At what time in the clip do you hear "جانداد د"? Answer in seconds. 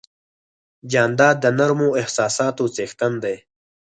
0.91-1.45